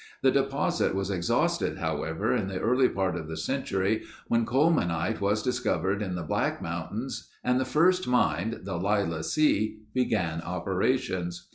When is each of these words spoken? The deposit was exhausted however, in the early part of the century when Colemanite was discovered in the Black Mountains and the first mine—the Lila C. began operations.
The 0.23 0.31
deposit 0.31 0.95
was 0.95 1.11
exhausted 1.11 1.77
however, 1.77 2.35
in 2.35 2.47
the 2.47 2.57
early 2.59 2.89
part 2.89 3.15
of 3.15 3.27
the 3.27 3.37
century 3.37 4.01
when 4.29 4.47
Colemanite 4.47 5.21
was 5.21 5.43
discovered 5.43 6.01
in 6.01 6.15
the 6.15 6.23
Black 6.23 6.59
Mountains 6.59 7.29
and 7.43 7.59
the 7.59 7.65
first 7.65 8.07
mine—the 8.07 8.77
Lila 8.79 9.23
C. 9.23 9.77
began 9.93 10.41
operations. 10.41 11.49